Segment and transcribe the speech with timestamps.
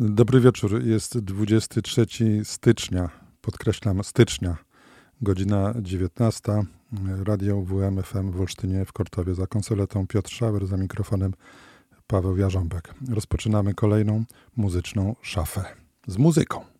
[0.00, 0.84] Dobry wieczór.
[0.84, 2.06] Jest 23
[2.44, 4.56] stycznia, podkreślam stycznia,
[5.22, 6.52] godzina 19.
[7.24, 9.34] Radio WMFM w Olsztynie w Kortowie.
[9.34, 11.34] Za konsoletą Piotr Szauer, za mikrofonem
[12.06, 12.94] Paweł Jarząbek.
[13.10, 14.24] Rozpoczynamy kolejną
[14.56, 15.64] muzyczną szafę
[16.06, 16.77] z muzyką.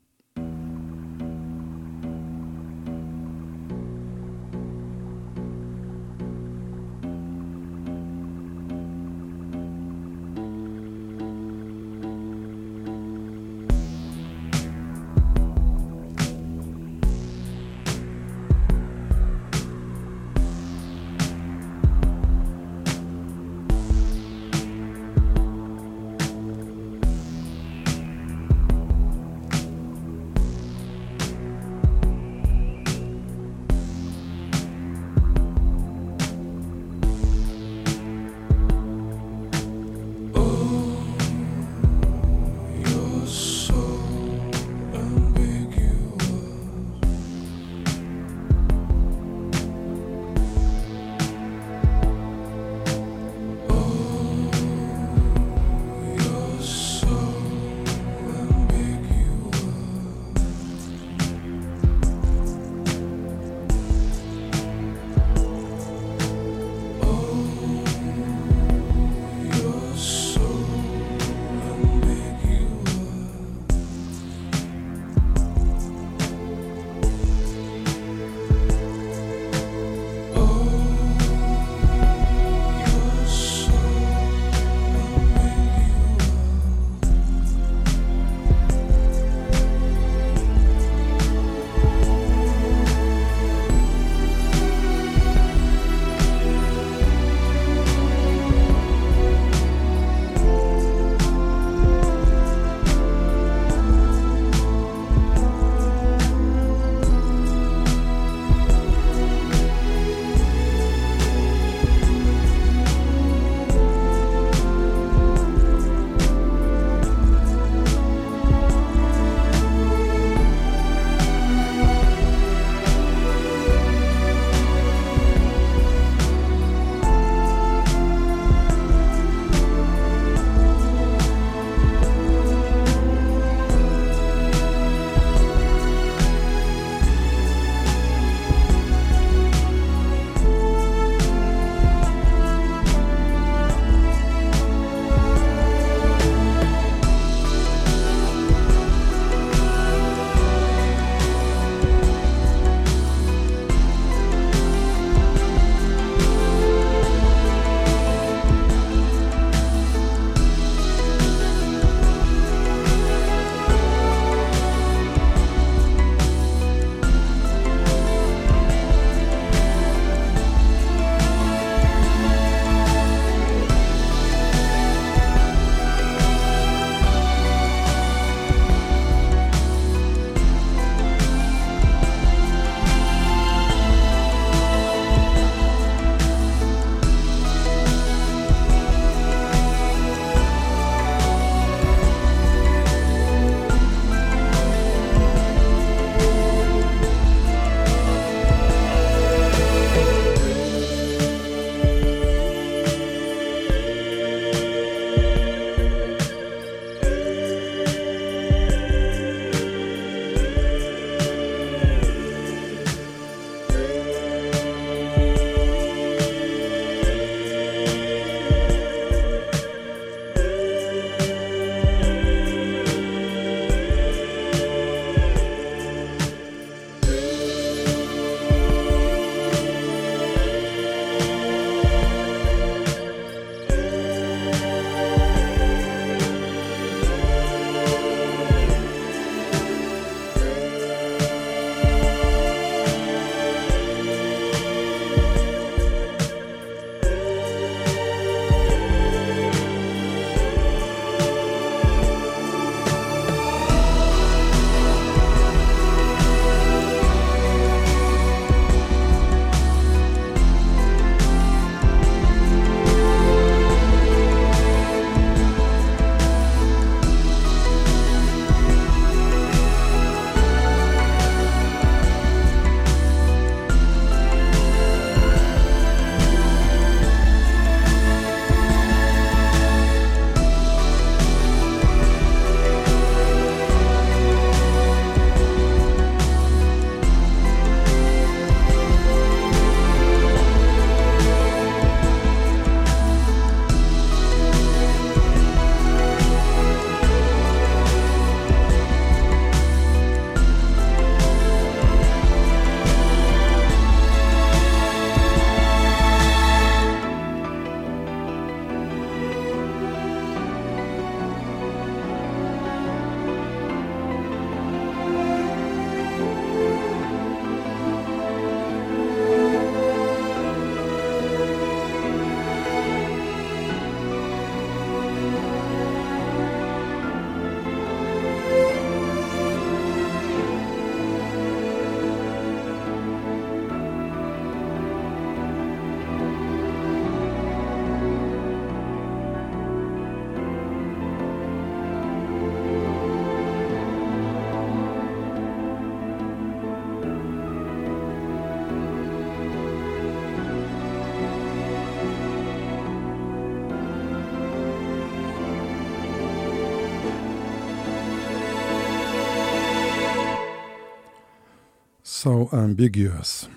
[362.18, 363.48] So Ambiguous,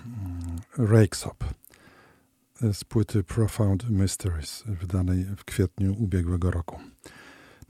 [0.78, 1.44] Rakesop
[2.72, 6.78] z płyty Profound Mysteries, wydanej w kwietniu ubiegłego roku.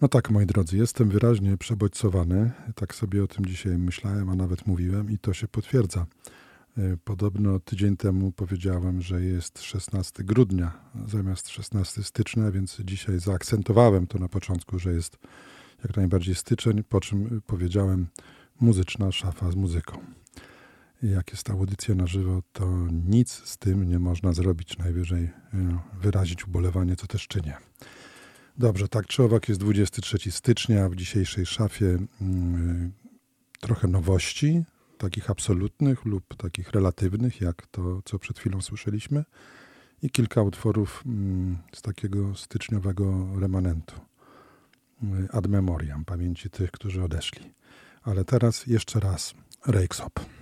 [0.01, 2.51] No tak, moi drodzy, jestem wyraźnie przebodźcowany.
[2.75, 6.07] Tak sobie o tym dzisiaj myślałem, a nawet mówiłem i to się potwierdza.
[6.79, 10.73] E, podobno tydzień temu powiedziałem, że jest 16 grudnia
[11.07, 15.19] zamiast 16 stycznia, więc dzisiaj zaakcentowałem to na początku, że jest
[15.85, 18.07] jak najbardziej styczeń, po czym powiedziałem
[18.61, 20.22] muzyczna szafa z muzyką.
[21.03, 24.79] Jak jest ta audycja na żywo, to nic z tym nie można zrobić.
[24.79, 25.31] Najwyżej e,
[26.01, 27.57] wyrazić ubolewanie, co też czynię.
[28.59, 30.89] Dobrze, tak czy owak jest 23 stycznia.
[30.89, 32.93] W dzisiejszej szafie mm,
[33.61, 34.65] trochę nowości,
[34.99, 39.25] takich absolutnych lub takich relatywnych, jak to, co przed chwilą słyszeliśmy,
[40.03, 44.01] i kilka utworów mm, z takiego styczniowego remanentu.
[45.03, 47.55] Mm, ad memoriam, pamięci tych, którzy odeszli.
[48.03, 49.35] Ale teraz jeszcze raz
[49.67, 50.42] Rakesop.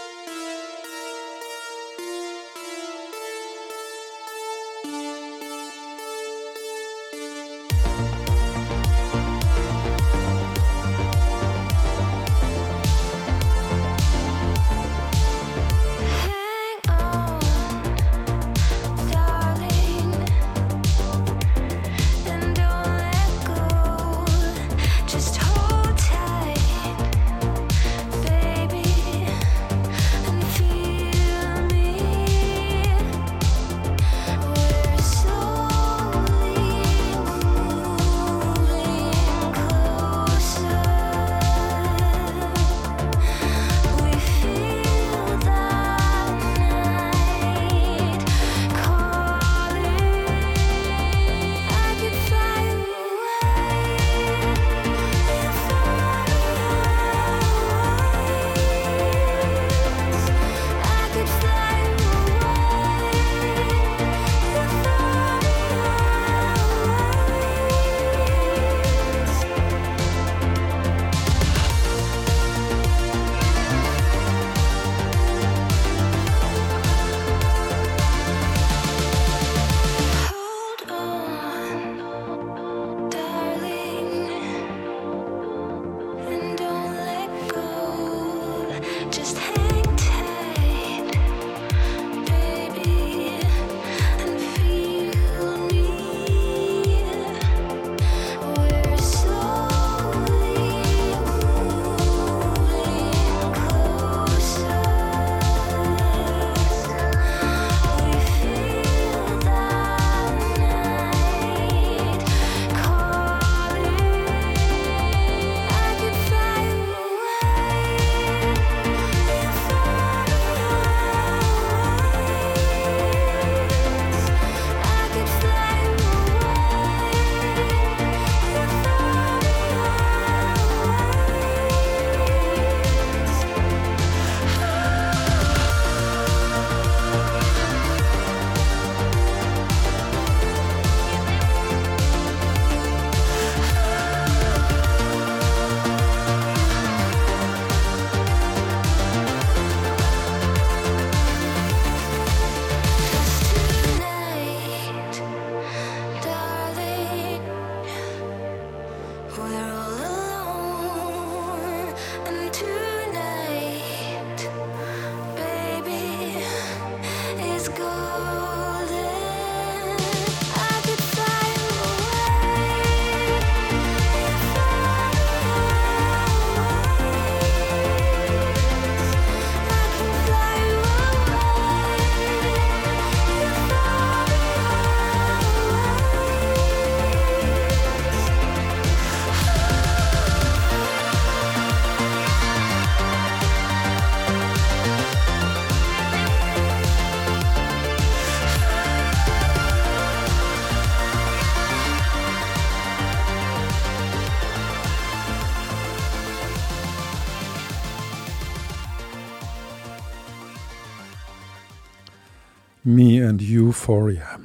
[212.91, 214.39] Me and Euphoria.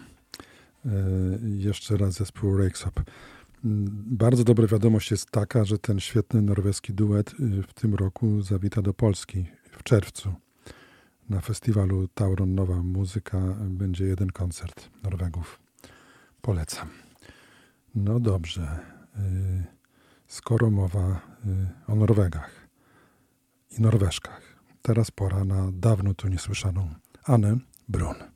[0.86, 0.90] E,
[1.56, 3.00] jeszcze raz zespół Rakesop.
[3.64, 8.42] Mm, bardzo dobra wiadomość jest taka, że ten świetny norweski duet y, w tym roku
[8.42, 10.34] zawita do Polski w czerwcu.
[11.28, 15.60] Na festiwalu Tauron Nowa Muzyka będzie jeden koncert Norwegów.
[16.42, 16.88] Polecam.
[17.94, 18.78] No dobrze.
[19.16, 19.64] Y,
[20.26, 21.20] skoro mowa
[21.88, 22.68] y, o Norwegach
[23.78, 24.42] i Norweszkach,
[24.82, 27.56] teraz pora na dawno tu niesłyszaną Anę
[27.88, 28.35] Brun.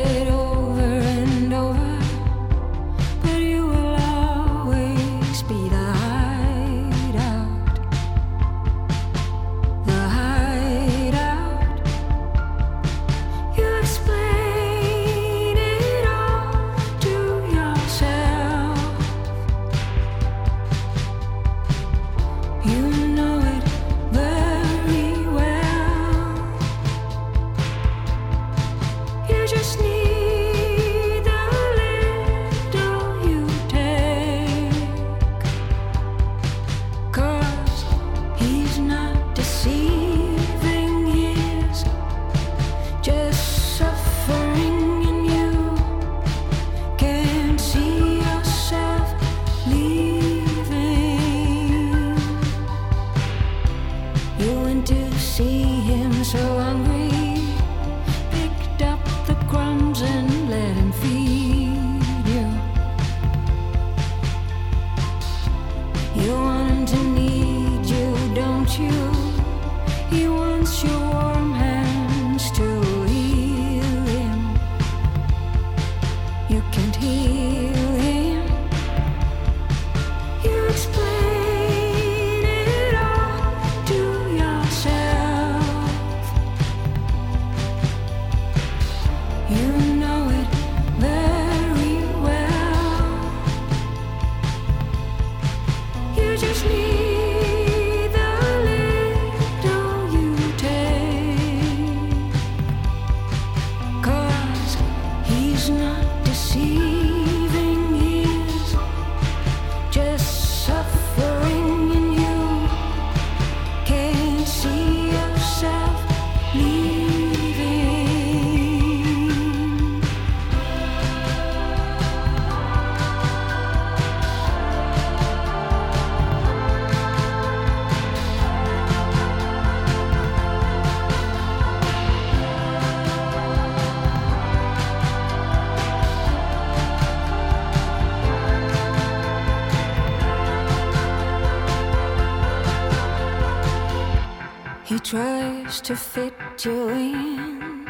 [145.83, 146.33] to fit
[146.63, 147.89] you in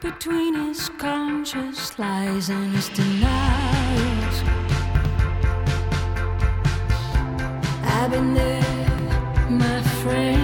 [0.00, 4.42] between his conscious lies and his denials.
[7.82, 10.41] I've been there, my friend.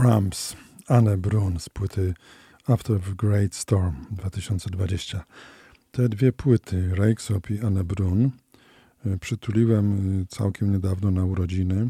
[0.00, 0.56] Cramps,
[0.88, 2.14] Anne Brun z płyty
[2.66, 5.24] After the Great Storm 2020.
[5.90, 8.30] Te dwie płyty, Rakesop i Anne Brun,
[9.06, 11.88] e, przytuliłem e, całkiem niedawno na urodziny.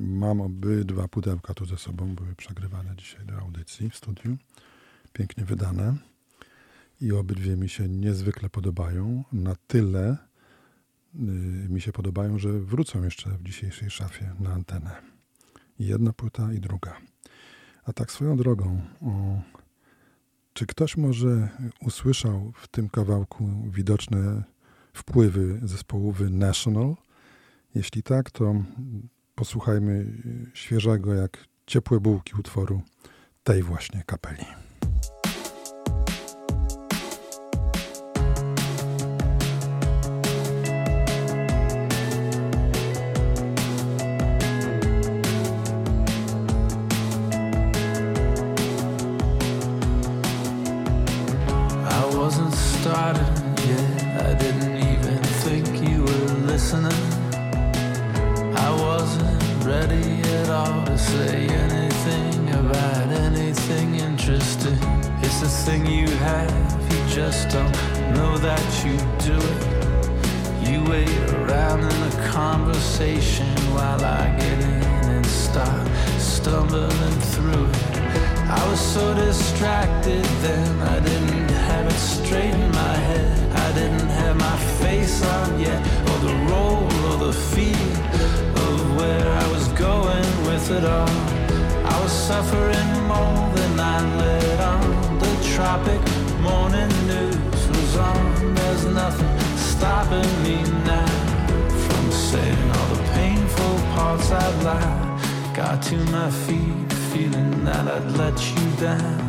[0.00, 4.36] Mam obydwa pudełka tu ze sobą, były przegrywane dzisiaj do audycji w studiu.
[5.12, 5.96] Pięknie wydane.
[7.00, 9.24] I obydwie mi się niezwykle podobają.
[9.32, 10.16] Na tyle e,
[11.68, 15.02] mi się podobają, że wrócą jeszcze w dzisiejszej szafie na antenę.
[15.78, 17.07] Jedna płyta i druga.
[17.88, 19.40] A tak swoją drogą, o,
[20.52, 21.48] czy ktoś może
[21.80, 24.42] usłyszał w tym kawałku widoczne
[24.92, 26.94] wpływy zespołu The National?
[27.74, 28.54] Jeśli tak, to
[29.34, 30.06] posłuchajmy
[30.54, 32.82] świeżego jak ciepłe bułki utworu
[33.44, 34.44] tej właśnie kapeli.
[65.68, 66.92] everything you have.
[66.92, 67.72] You just don't
[68.14, 70.68] know that you do it.
[70.68, 74.82] You wait around in the conversation while I get in
[75.14, 75.86] and start
[76.18, 77.98] stumbling through it.
[78.48, 83.56] I was so distracted then, I didn't have it straight in my head.
[83.56, 87.92] I didn't have my face on yet, or the role or the feel
[88.66, 91.08] of where I was going with it all.
[91.92, 94.57] I was suffering more than I let
[95.68, 96.00] topic
[96.40, 98.54] morning news was on.
[98.54, 99.38] There's nothing
[99.70, 100.56] stopping me
[100.92, 101.10] now
[101.84, 105.52] from saying all the painful parts I'd lie.
[105.54, 109.20] Got to my feet feeling that I'd let you down.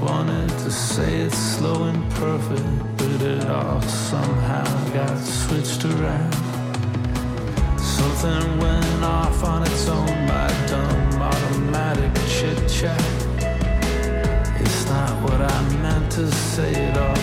[0.00, 4.68] Wanted to say it slow and perfect, but it all somehow
[4.98, 6.34] got switched around.
[7.98, 13.29] Something went off on its own by dumb automatic chit chat.
[14.72, 17.22] It's not what I meant to say at all.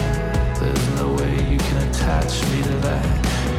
[0.59, 3.07] There's no way you can attach me to that.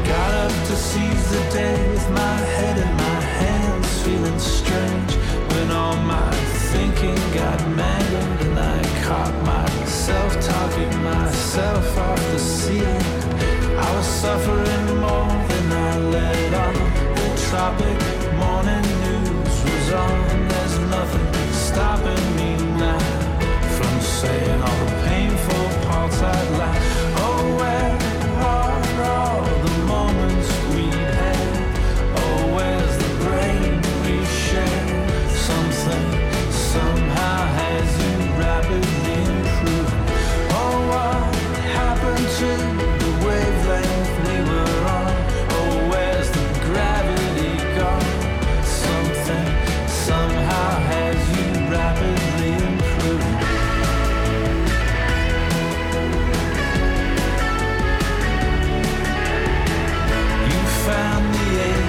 [0.06, 5.12] Got up to seize the day with my head in my hands, feeling strange
[5.52, 6.30] when all my
[6.72, 13.06] thinking got mangled and I caught myself talking myself off the ceiling.
[13.86, 16.74] I was suffering more than I let on.
[17.20, 17.98] The topic
[18.42, 20.48] morning news was on.
[20.52, 23.17] There's nothing stopping me now
[24.08, 26.77] saying all the painful parts I'd like.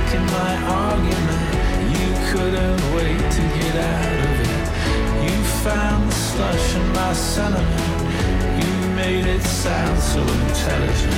[0.10, 1.42] making my argument.
[1.94, 5.32] You couldn't wait to get out of it.
[5.32, 8.00] You found the slush in my sentiment.
[8.64, 11.14] You made it sound so intelligent.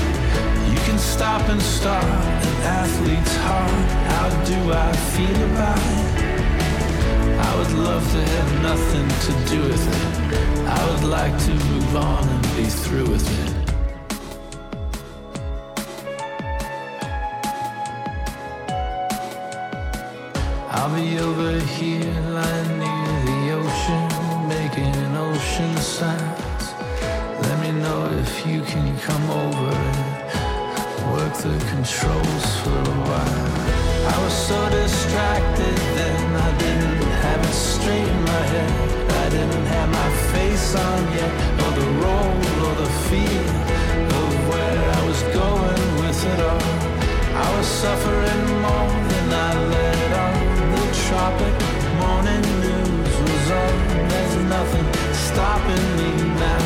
[0.72, 3.82] You can stop and start an athlete's heart.
[4.12, 6.08] How do I feel about it?
[7.48, 10.68] I would love to have nothing to do with it.
[10.68, 13.51] I would like to move on and be through with it.
[21.02, 26.66] party over here, lying near the ocean, making an ocean sounds.
[27.42, 33.48] Let me know if you can come over and work the controls for a while.
[34.14, 38.72] I was so distracted then, I didn't have it straight in my head.
[39.24, 41.32] I didn't have my face on yet,
[41.64, 43.48] or the role, or the feel
[44.20, 46.68] of where I was going with it all.
[47.46, 50.01] I was suffering more than I let
[51.12, 51.56] tropic
[52.00, 54.08] morning news was on.
[54.12, 54.88] There's nothing
[55.28, 56.64] stopping me now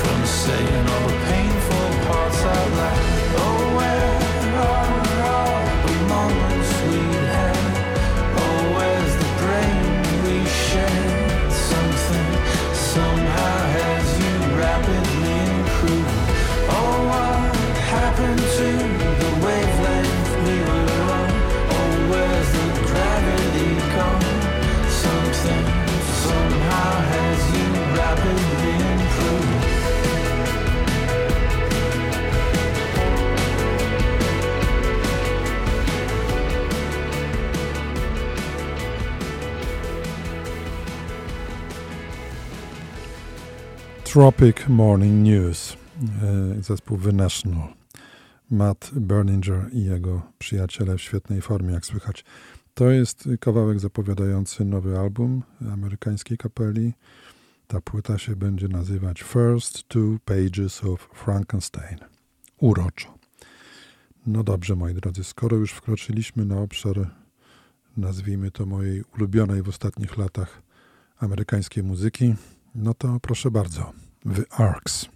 [0.00, 3.11] from saying all the painful parts out loud.
[44.12, 45.76] Tropic Morning News,
[46.22, 47.68] e, zespół The National.
[48.50, 52.24] Matt Berninger i jego przyjaciele w świetnej formie, jak słychać.
[52.74, 56.92] To jest kawałek zapowiadający nowy album amerykańskiej kapeli.
[57.66, 61.98] Ta płyta się będzie nazywać First Two Pages of Frankenstein.
[62.60, 63.14] Uroczo.
[64.26, 67.10] No dobrze, moi drodzy, skoro już wkroczyliśmy na obszar,
[67.96, 70.62] nazwijmy to mojej ulubionej w ostatnich latach
[71.18, 72.34] amerykańskiej muzyki,
[72.74, 73.92] no to proszę bardzo,
[74.24, 75.08] The Arcs.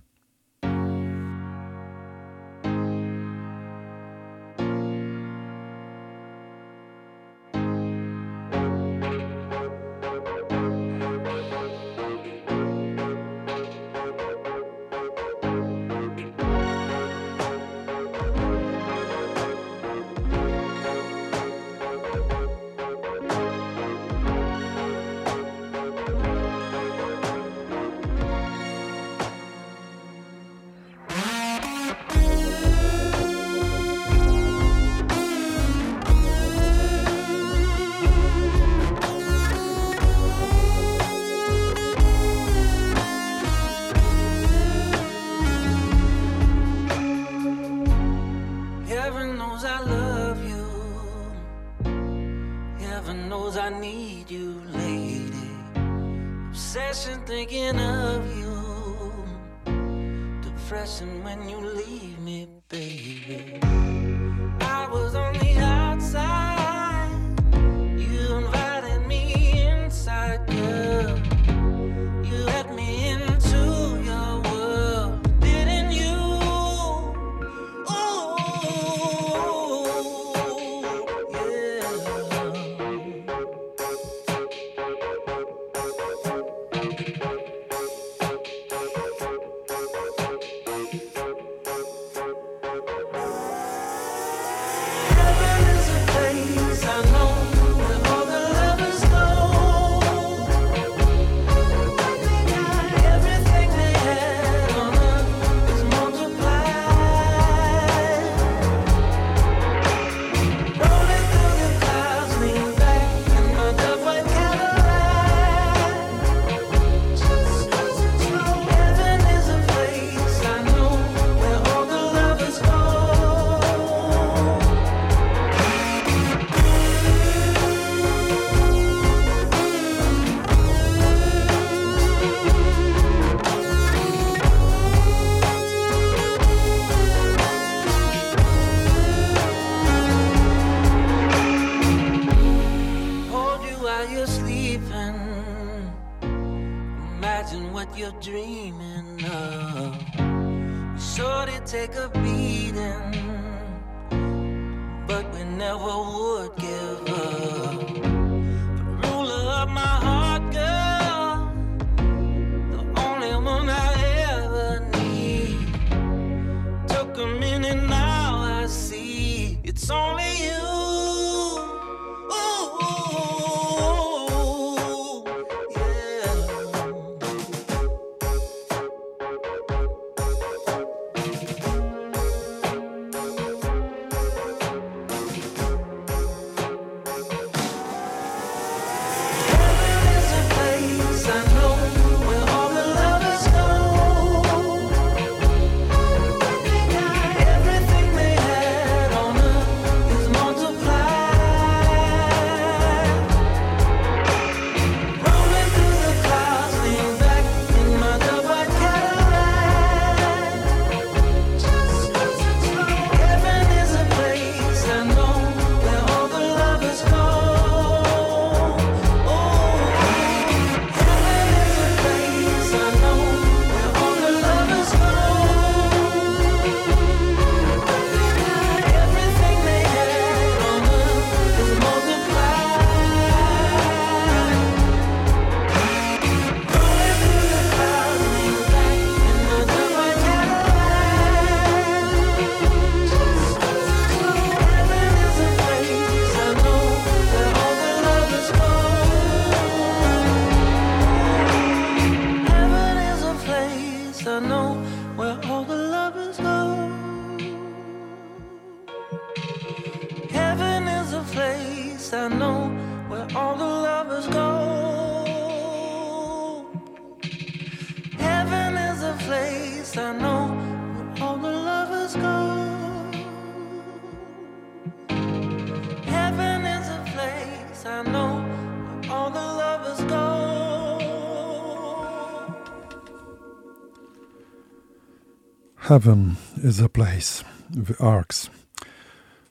[285.88, 288.51] Heaven is a Place, The Arcs.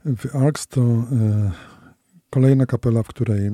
[0.05, 1.51] The Arcs to e,
[2.29, 3.51] kolejna kapela, w której y,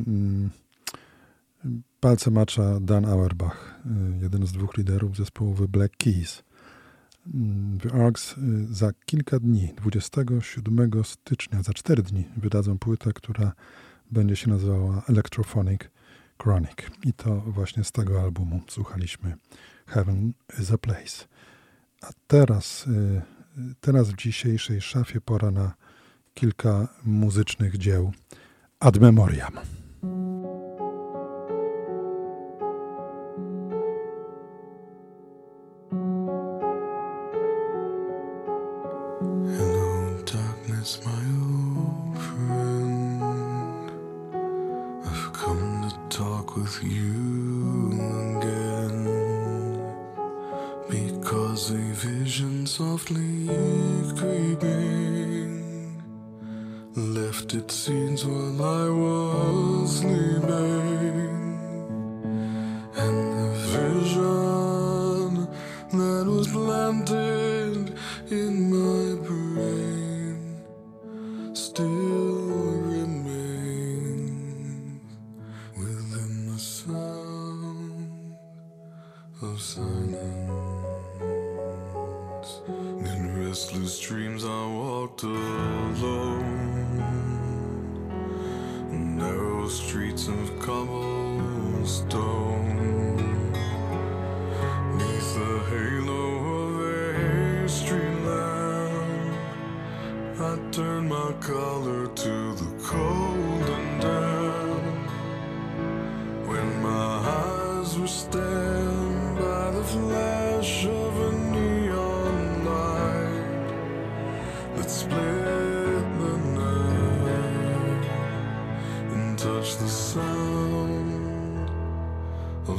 [1.99, 6.43] palce macza Dan Auerbach, e, jeden z dwóch liderów zespołu The Black Keys.
[7.33, 8.41] Mm, The Arcs e,
[8.73, 13.53] za kilka dni, 27 stycznia, za 4 dni, wydadzą płytę, która
[14.11, 15.81] będzie się nazywała Electrophonic
[16.43, 16.91] Chronic.
[17.03, 19.35] I to właśnie z tego albumu słuchaliśmy
[19.87, 21.27] Heaven is a Place.
[22.01, 23.21] A teraz, y,
[23.81, 25.73] teraz w dzisiejszej szafie pora na
[26.33, 28.11] kilka muzycznych dzieł
[28.79, 29.53] ad memoriam.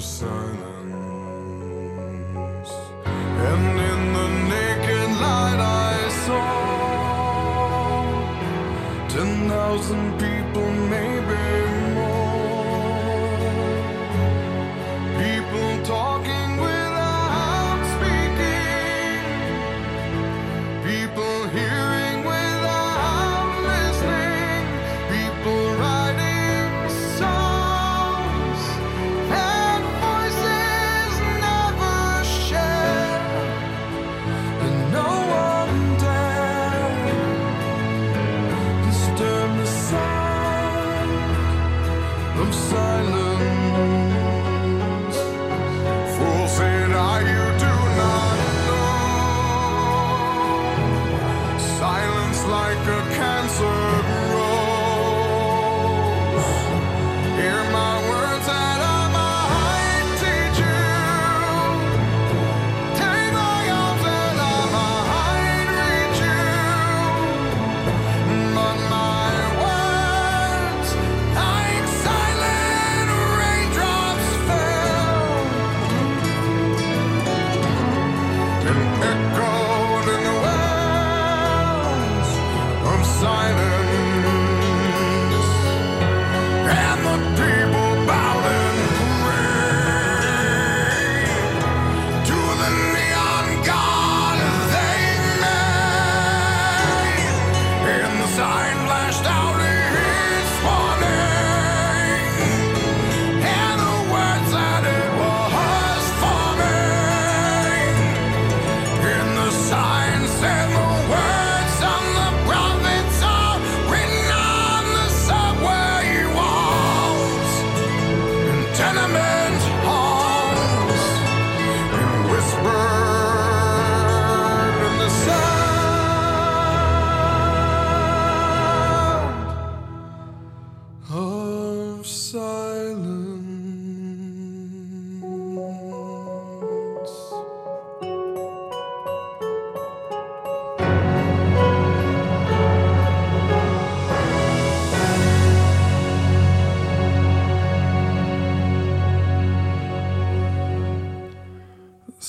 [0.02, 0.62] silence.
[3.48, 6.42] And in the naked light I saw
[9.08, 10.41] ten thousand people.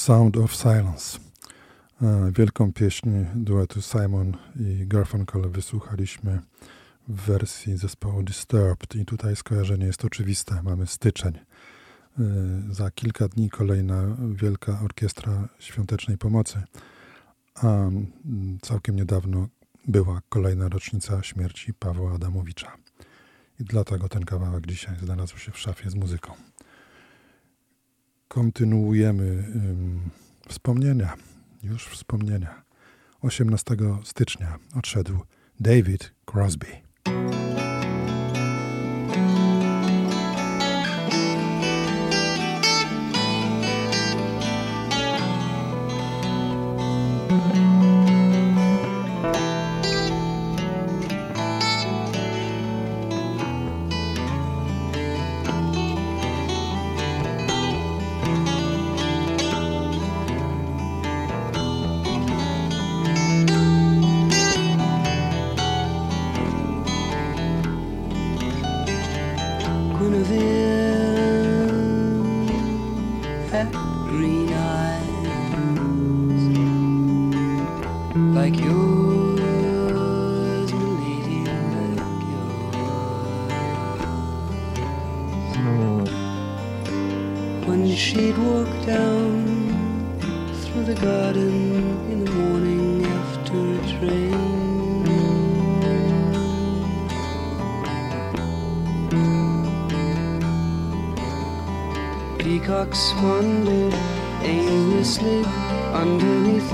[0.03, 1.19] Sound of Silence.
[2.01, 6.39] E, wielką pieśń duetu Simon i Garfunkel wysłuchaliśmy
[7.07, 10.63] w wersji zespołu Disturbed i tutaj skojarzenie jest oczywiste.
[10.63, 11.33] Mamy styczeń.
[11.37, 12.23] E,
[12.71, 16.61] za kilka dni kolejna Wielka Orkiestra Świątecznej Pomocy,
[17.55, 18.07] a mm,
[18.61, 19.47] całkiem niedawno
[19.87, 22.77] była kolejna rocznica śmierci Pawła Adamowicza.
[23.59, 26.33] I dlatego ten kawałek dzisiaj znalazł się w szafie z muzyką.
[28.33, 29.43] Kontynuujemy
[30.47, 31.13] wspomnienia,
[31.63, 32.63] już wspomnienia.
[33.21, 35.19] 18 stycznia odszedł
[35.59, 36.67] David Crosby.
[70.03, 70.62] Of it.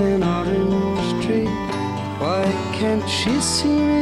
[0.02, 1.44] An orange tree.
[2.20, 2.42] Why
[2.72, 3.99] can't she see me?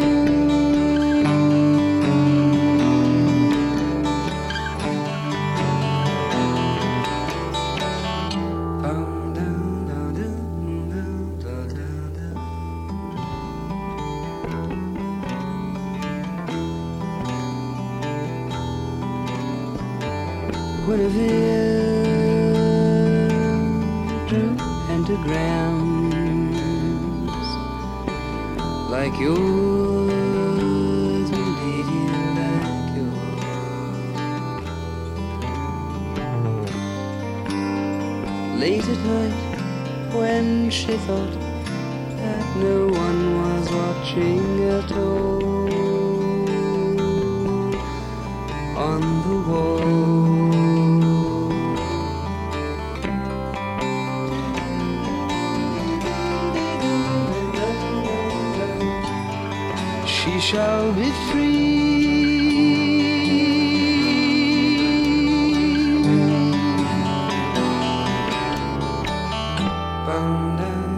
[70.59, 70.98] tender.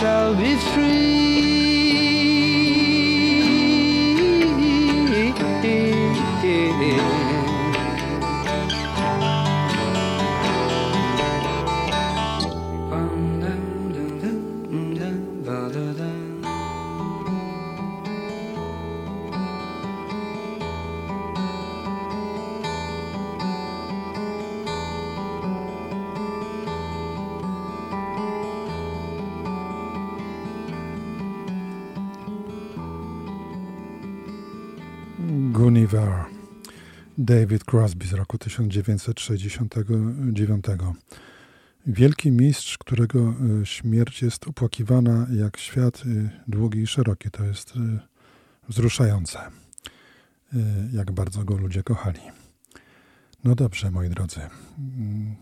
[0.00, 0.99] Shall be free.
[37.30, 40.64] David Crosby z roku 1969.
[41.86, 47.30] Wielki mistrz, którego e, śmierć jest opłakiwana jak świat e, długi i szeroki.
[47.30, 47.98] To jest e,
[48.68, 49.38] wzruszające.
[50.92, 52.20] jak bardzo go ludzie kochali.
[53.44, 54.40] No dobrze, moi drodzy.
[54.78, 55.36] Mm,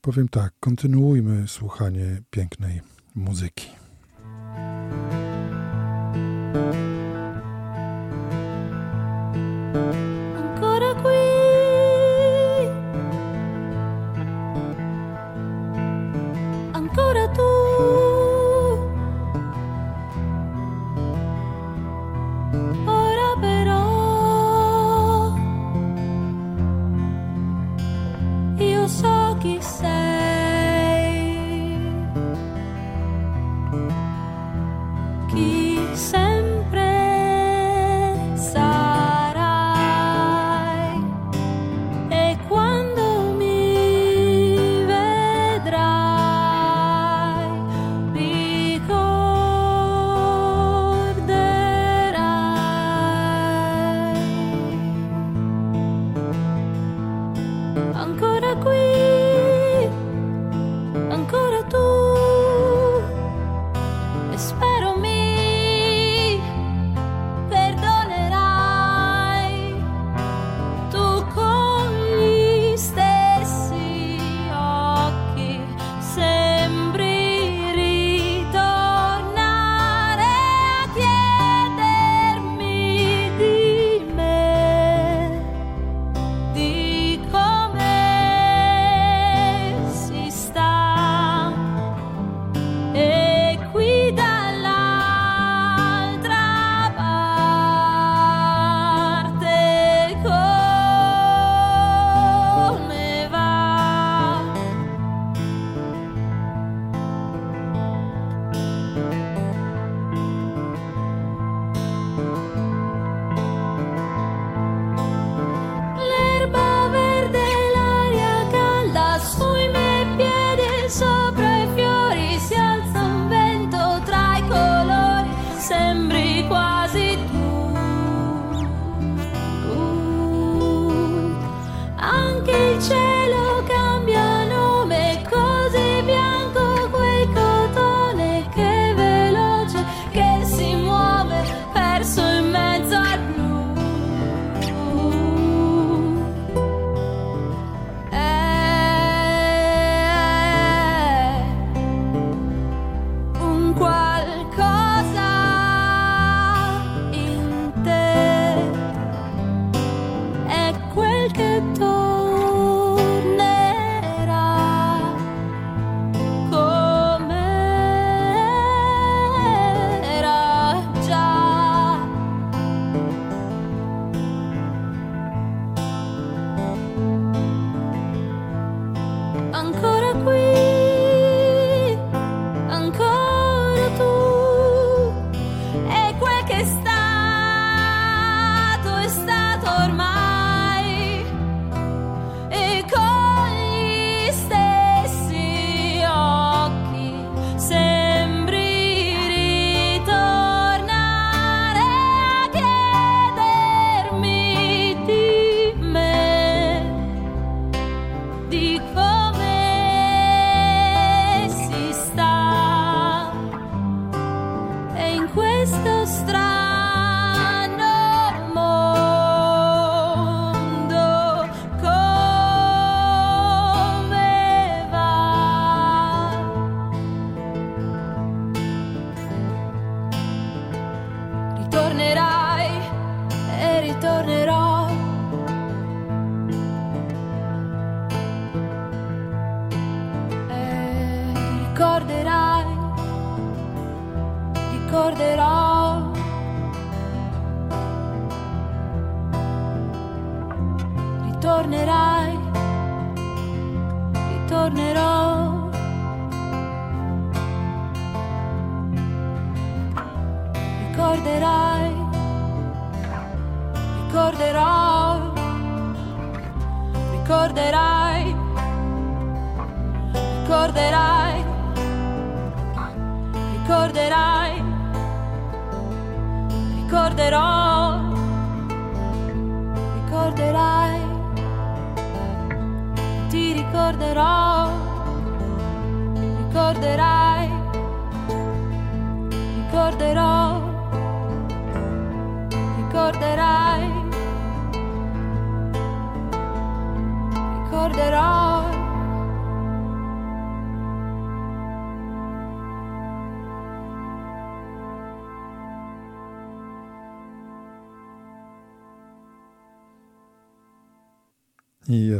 [0.00, 2.80] powiem tak, kontynuujmy słuchanie pięknej
[3.14, 3.70] muzyki.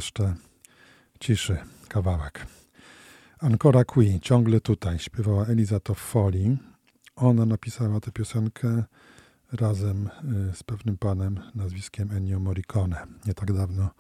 [0.03, 0.35] Jeszcze
[1.21, 1.57] ciszy
[1.89, 2.47] kawałek.
[3.39, 6.59] Ancora qui, ciągle tutaj, śpiewała Eliza Toffoli.
[7.17, 8.85] Ona napisała tę piosenkę
[9.53, 10.11] razem
[10.51, 13.07] y, z pewnym panem nazwiskiem Ennio Morricone.
[13.27, 13.91] Nie tak dawno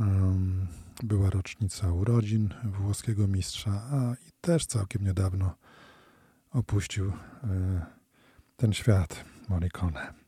[0.00, 0.66] um,
[1.02, 5.54] była rocznica urodzin włoskiego mistrza, a i też całkiem niedawno
[6.50, 7.12] opuścił y,
[8.56, 10.21] ten świat Morricone.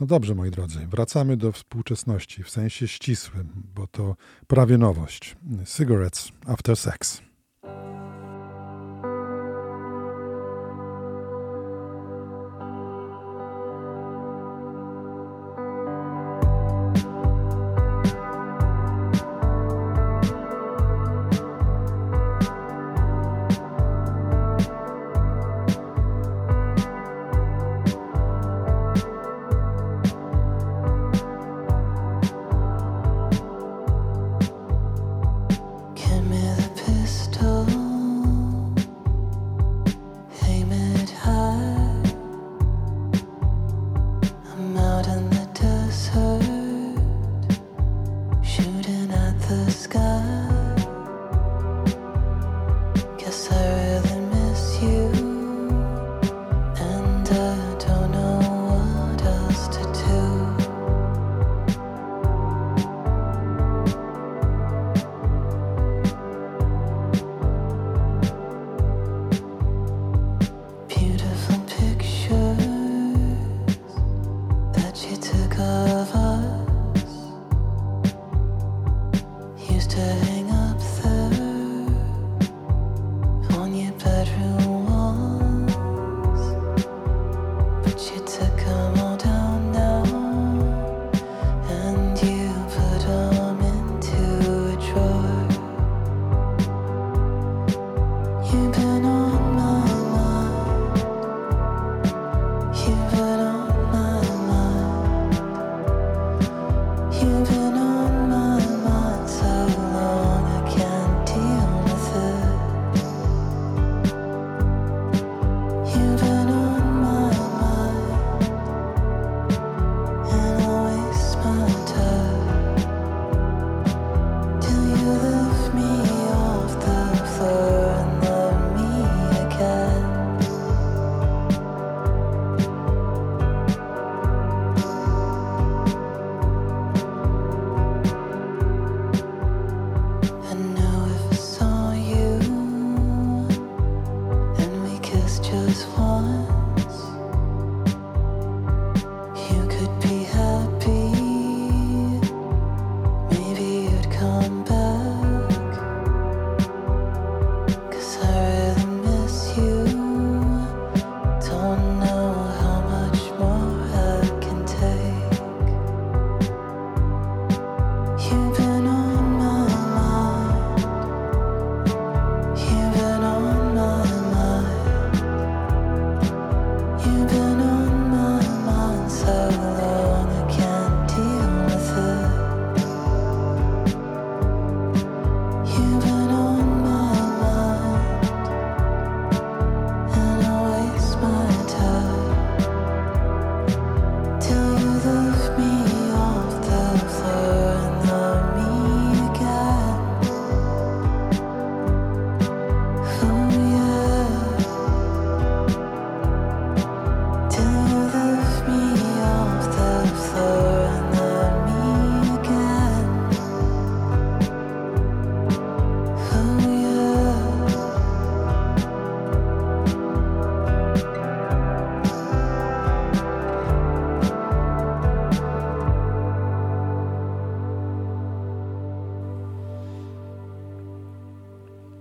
[0.00, 5.36] No dobrze, moi drodzy, wracamy do współczesności w sensie ścisłym, bo to prawie nowość.
[5.76, 7.22] Cigarettes after sex.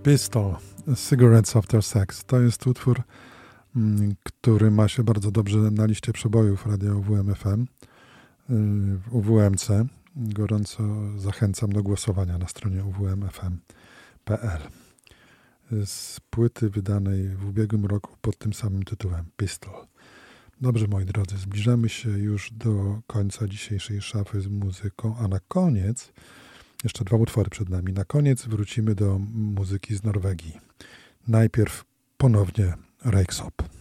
[0.09, 0.55] Pistol,
[0.95, 2.25] Cigarettes After Sex.
[2.25, 3.01] To jest utwór,
[3.75, 7.65] mm, który ma się bardzo dobrze na liście przebojów radia UWMFM,
[8.49, 8.55] y,
[9.11, 9.67] UWMC.
[10.15, 10.83] Gorąco
[11.17, 14.61] zachęcam do głosowania na stronie uwmfm.pl.
[15.85, 19.73] Z płyty wydanej w ubiegłym roku pod tym samym tytułem Pistol.
[20.61, 26.11] Dobrze, moi drodzy, zbliżamy się już do końca dzisiejszej szafy z muzyką, a na koniec
[26.83, 27.93] Jeszcze dwa utwory przed nami.
[27.93, 30.59] Na koniec wrócimy do muzyki z Norwegii.
[31.27, 31.85] Najpierw
[32.17, 32.73] ponownie
[33.05, 33.78] Rejksop.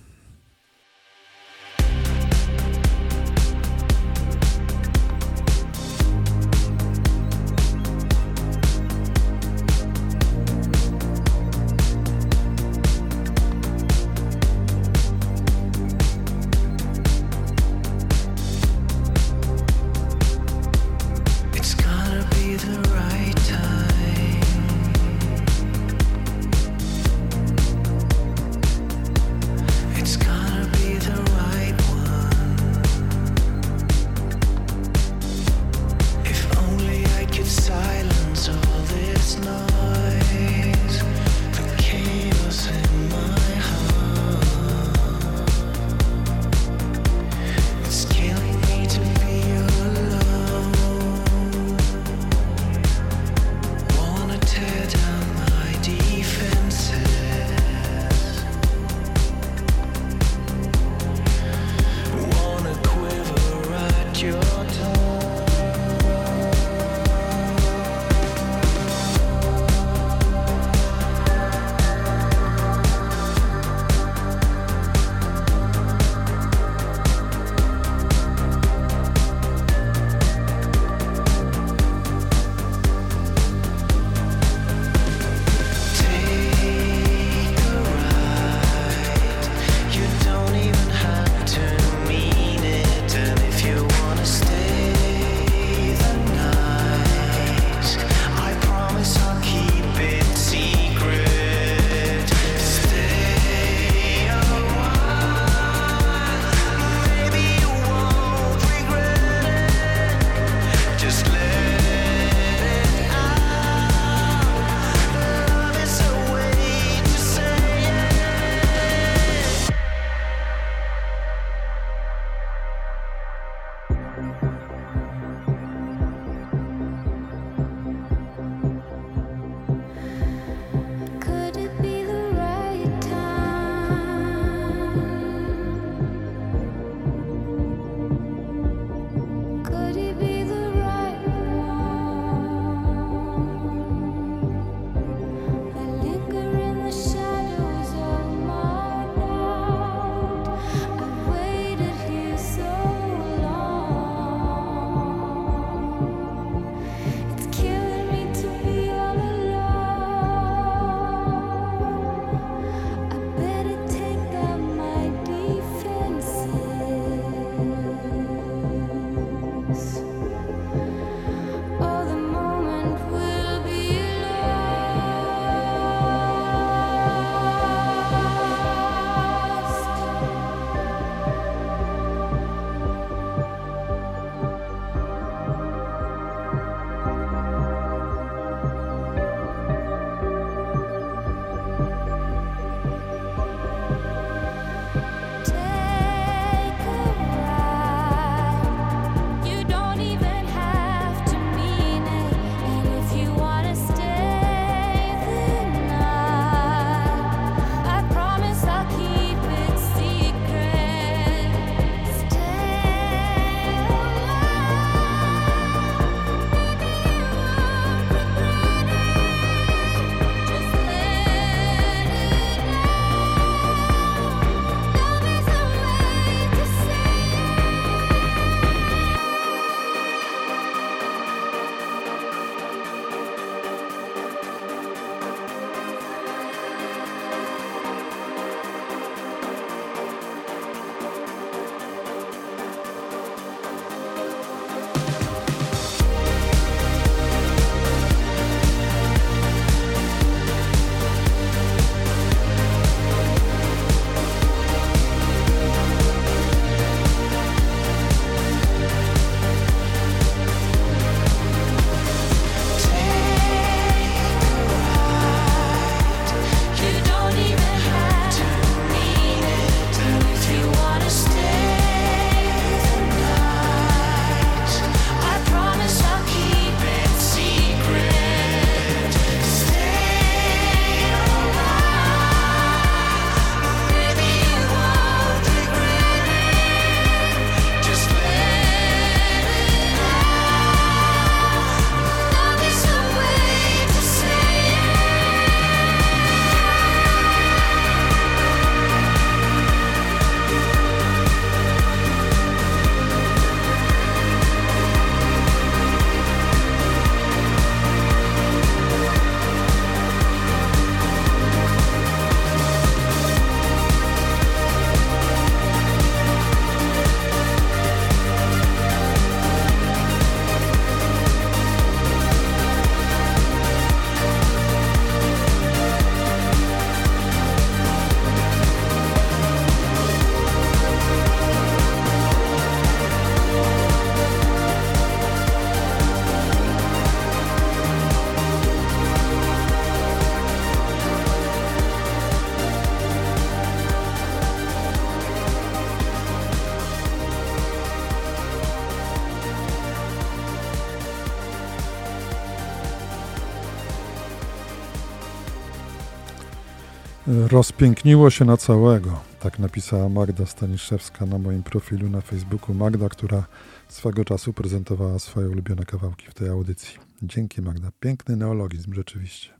[357.51, 359.20] Rozpiękniło się na całego.
[359.40, 362.74] Tak napisała Magda Staniszewska na moim profilu na Facebooku.
[362.74, 363.46] Magda, która
[363.88, 366.99] swego czasu prezentowała swoje ulubione kawałki w tej audycji.
[367.22, 367.88] Dzięki Magda.
[368.01, 369.51] Piękny neologizm rzeczywiście.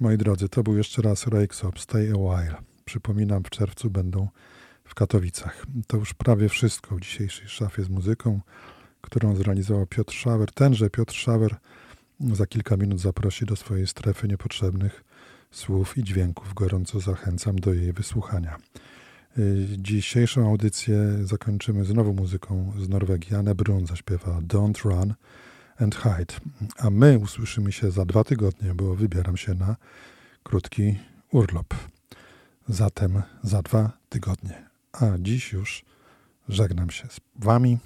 [0.00, 2.56] Moi drodzy, to był jeszcze raz Rakesop Stay a While.
[2.84, 4.28] Przypominam, w czerwcu będą
[4.84, 5.66] w Katowicach.
[5.86, 8.40] To już prawie wszystko w dzisiejszej szafie z muzyką,
[9.00, 10.52] którą zrealizował Piotr Szauer.
[10.52, 11.56] Tenże Piotr Szauer
[12.32, 15.04] za kilka minut zaprosi do swojej strefy niepotrzebnych
[15.50, 16.54] słów i dźwięków.
[16.54, 18.56] Gorąco zachęcam do jej wysłuchania.
[19.38, 23.36] Y, dzisiejszą audycję zakończymy znowu muzyką z Norwegii.
[23.36, 25.14] Anne Brun zaśpiewa Don't Run
[25.78, 26.34] and Hide.
[26.78, 29.76] A my usłyszymy się za dwa tygodnie, bo wybieram się na
[30.42, 30.98] krótki
[31.32, 31.74] urlop.
[32.68, 34.70] Zatem za dwa tygodnie.
[34.92, 35.84] A dziś już
[36.48, 37.78] żegnam się z Wami.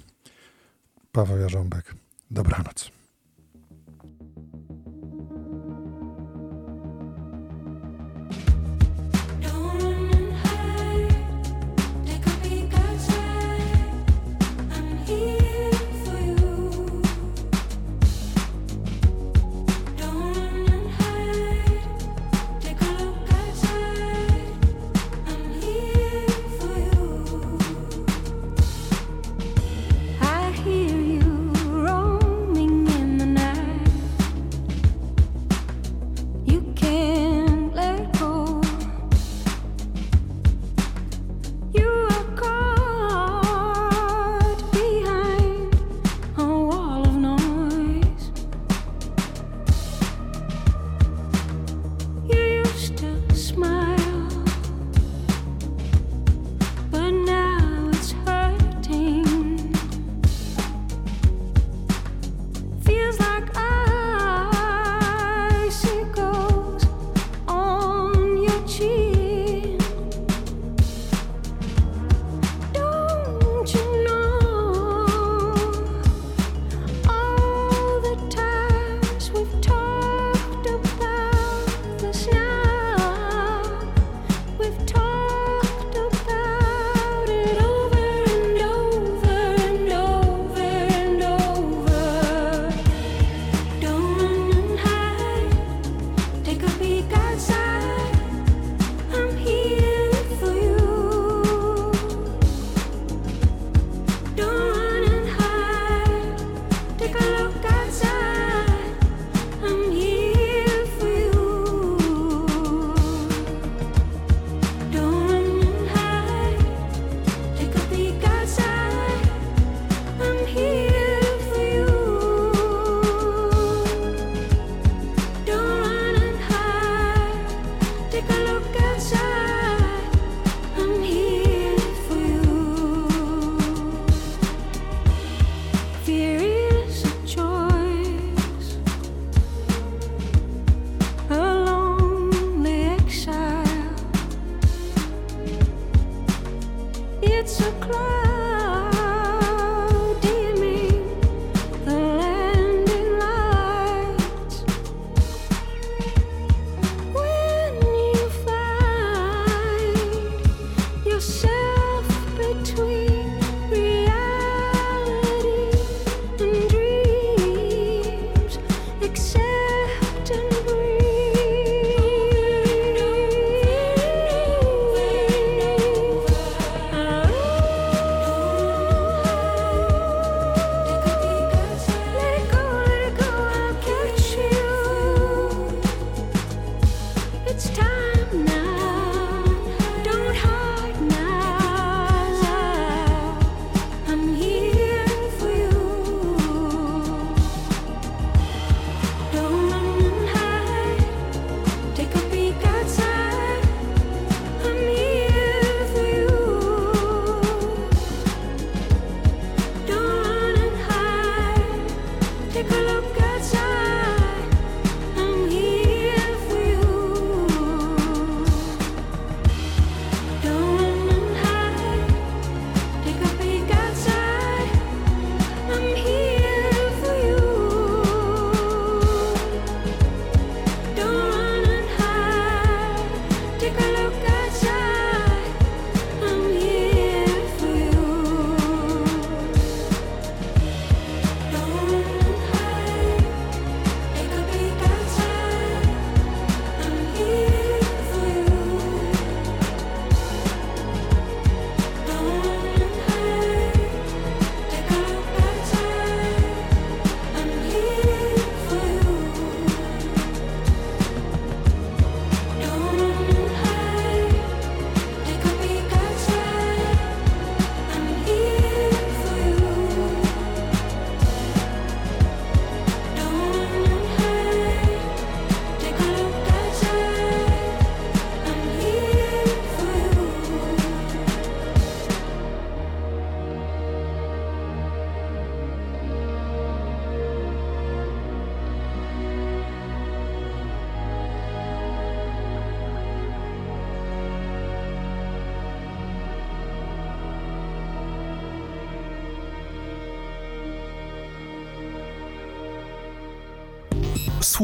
[1.11, 1.95] Paweł Jarząbek.
[2.31, 2.94] Dobranoc.